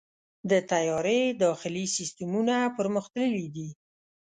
[0.49, 3.69] د طیارې داخلي سیستمونه پرمختللي دي.